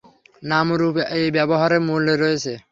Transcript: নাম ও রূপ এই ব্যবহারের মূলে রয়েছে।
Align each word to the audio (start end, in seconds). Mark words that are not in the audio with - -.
নাম 0.43 0.67
ও 0.73 0.79
রূপ 0.81 0.95
এই 1.17 1.27
ব্যবহারের 1.37 1.81
মূলে 1.87 2.13
রয়েছে। 2.17 2.53